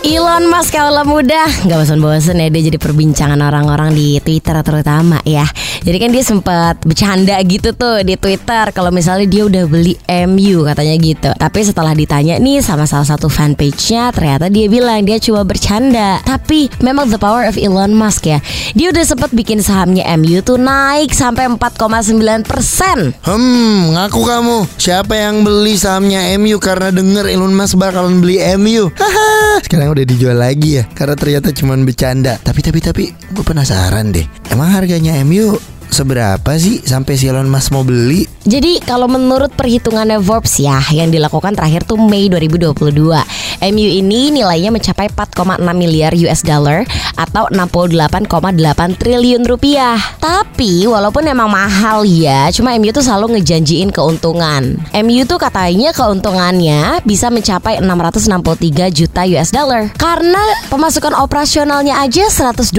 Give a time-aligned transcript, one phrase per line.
[0.00, 5.44] Elon Musk kalau muda nggak bosan-bosan ya dia jadi perbincangan orang-orang di Twitter terutama ya.
[5.84, 10.64] Jadi kan dia sempat bercanda gitu tuh di Twitter kalau misalnya dia udah beli MU
[10.64, 11.30] katanya gitu.
[11.36, 16.24] Tapi setelah ditanya nih sama salah satu fanpage-nya ternyata dia bilang dia cuma bercanda.
[16.24, 18.40] Tapi memang the power of Elon Musk ya.
[18.72, 23.12] Dia udah sempat bikin sahamnya MU tuh naik sampai 4,9 persen.
[23.20, 24.56] Hmm, ngaku kamu.
[24.80, 28.88] Siapa yang beli sahamnya MU karena denger Elon Musk bakalan beli MU?
[28.96, 32.38] Haha, sekarang udah dijual lagi ya karena ternyata cuma bercanda.
[32.40, 34.26] Tapi tapi tapi gue penasaran deh.
[34.50, 35.58] Emang harganya MU
[35.90, 38.24] seberapa sih sampai si Elon Musk mau beli?
[38.46, 44.72] Jadi kalau menurut perhitungannya Forbes ya yang dilakukan terakhir tuh Mei 2022 MU ini nilainya
[44.72, 50.00] mencapai 4,6 miliar US dollar atau 68,8 triliun rupiah.
[50.20, 54.80] Tapi walaupun emang mahal ya Cuma MU tuh selalu ngejanjiin keuntungan.
[55.04, 59.92] MU tuh katanya keuntungannya bisa mencapai 663 juta US dollar.
[59.96, 60.40] Karena
[60.72, 62.76] pemasukan operasionalnya aja 128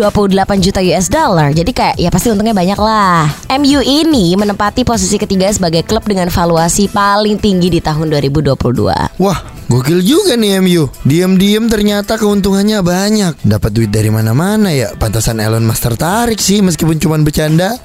[0.61, 1.53] juta US dollar.
[1.53, 3.29] Jadi kayak ya pasti untungnya banyak lah.
[3.57, 9.39] MU ini menempati posisi ketiga sebagai klub dengan valuasi paling tinggi di tahun 2022 Wah,
[9.67, 10.70] gokil juga nih MU.
[11.03, 13.43] Diam-diam ternyata keuntungannya banyak.
[13.43, 14.93] Dapat duit dari mana-mana ya.
[14.95, 17.75] Pantasan Elon Musk tertarik sih meskipun cuma bercanda.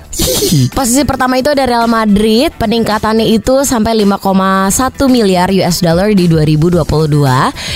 [0.73, 6.81] Posisi pertama itu ada Real Madrid, peningkatannya itu sampai 5,1 miliar US dollar di 2022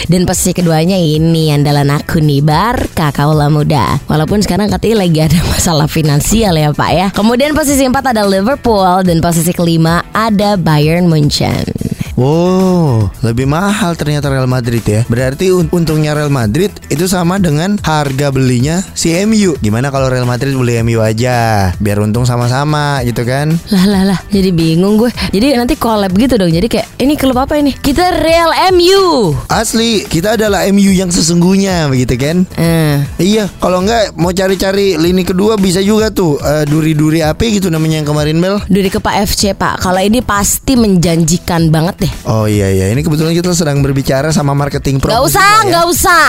[0.09, 4.01] dan posisi keduanya ini andalan aku nih Barca kaula muda.
[4.09, 7.07] Walaupun sekarang katanya lagi ada masalah finansial ya Pak ya.
[7.13, 11.90] Kemudian posisi empat ada Liverpool dan posisi kelima ada Bayern Munchen.
[12.21, 15.09] Wow, lebih mahal ternyata Real Madrid ya.
[15.09, 19.57] Berarti un- untungnya Real Madrid itu sama dengan harga belinya si MU.
[19.57, 21.73] Gimana kalau Real Madrid beli MU aja?
[21.81, 23.57] Biar untung sama-sama gitu kan?
[23.73, 25.09] Lah lah lah, jadi bingung gue.
[25.33, 26.53] Jadi nanti collab gitu dong.
[26.53, 27.73] Jadi kayak ini klub apa ini?
[27.73, 29.33] Kita Real MU.
[29.49, 32.45] Asli, kita adalah MU yang sesungguhnya begitu kan?
[32.55, 37.73] Eh, Iya, kalau enggak mau cari-cari lini kedua bisa juga tuh eh, duri-duri api gitu
[37.73, 38.61] namanya yang kemarin Mel.
[38.69, 39.81] Duri ke Pak FC Pak.
[39.81, 42.10] Kalau ini pasti menjanjikan banget deh.
[42.29, 45.11] Oh iya iya, ini kebetulan kita sedang berbicara sama marketing pro.
[45.11, 45.91] Gak usah, gak ya.
[45.91, 46.25] usah.